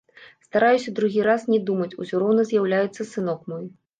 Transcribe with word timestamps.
Стараюся 0.45 0.93
другі 0.99 1.25
раз 1.27 1.45
не 1.51 1.59
думаць, 1.69 1.89
усё 2.03 2.23
роўна 2.23 2.47
з'яўляецца 2.53 3.09
сынок 3.13 3.39
мой. 3.53 3.63